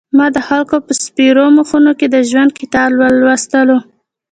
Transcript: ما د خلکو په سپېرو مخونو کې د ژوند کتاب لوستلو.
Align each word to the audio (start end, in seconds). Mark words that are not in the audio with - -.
ما 0.17 0.25
د 0.35 0.37
خلکو 0.47 0.75
په 0.87 0.93
سپېرو 1.03 1.45
مخونو 1.57 1.91
کې 1.99 2.07
د 2.09 2.17
ژوند 2.29 2.51
کتاب 2.59 2.89
لوستلو. 3.19 3.77